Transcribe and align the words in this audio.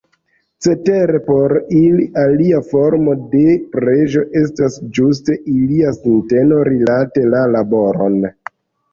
Cetere 0.65 1.17
por 1.25 1.51
ili 1.79 2.05
alia 2.21 2.61
formo 2.71 3.13
de 3.33 3.41
preĝo 3.75 4.23
estas 4.41 4.77
ĝuste 4.99 5.35
ilia 5.57 5.91
sinteno 5.99 6.63
rilate 6.69 7.27
la 7.35 7.43
laboron. 7.57 8.17